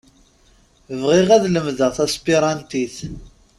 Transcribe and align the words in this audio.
Bɣiɣ 1.01 1.29
ad 1.35 1.43
lemdeɣ 1.49 1.91
taspirantit. 1.97 2.97